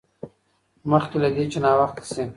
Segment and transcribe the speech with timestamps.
[0.91, 2.23] مخکې له دې چې ناوخته شي.